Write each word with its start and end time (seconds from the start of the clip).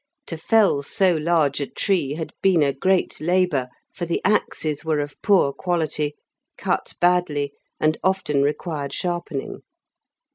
To 0.25 0.35
fell 0.35 0.81
so 0.81 1.15
large 1.15 1.61
a 1.61 1.67
tree 1.67 2.15
had 2.15 2.33
been 2.41 2.63
a 2.63 2.73
great 2.73 3.21
labour, 3.21 3.69
for 3.93 4.07
the 4.07 4.19
axes 4.25 4.83
were 4.83 4.97
of 4.99 5.15
poor 5.21 5.53
quality, 5.53 6.15
cut 6.57 6.95
badly, 6.99 7.53
and 7.79 7.99
often 8.03 8.41
required 8.41 8.93
sharpening. 8.93 9.61